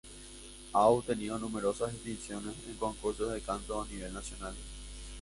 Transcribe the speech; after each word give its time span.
Ha 0.73 0.81
obtenido 0.89 1.37
numerosas 1.37 1.93
distinciones 1.93 2.55
en 2.67 2.75
concursos 2.77 3.31
de 3.31 3.41
canto 3.41 3.83
a 3.83 3.87
nivel 3.87 4.11
nacional. 4.11 4.55